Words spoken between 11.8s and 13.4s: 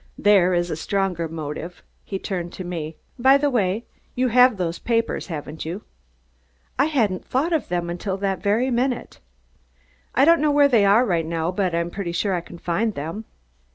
pretty sure I can find them."